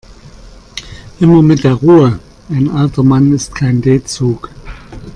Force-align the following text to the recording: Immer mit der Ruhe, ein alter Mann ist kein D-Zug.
Immer 1.19 1.43
mit 1.43 1.63
der 1.63 1.75
Ruhe, 1.75 2.17
ein 2.49 2.71
alter 2.71 3.03
Mann 3.03 3.33
ist 3.33 3.53
kein 3.53 3.83
D-Zug. 3.83 4.49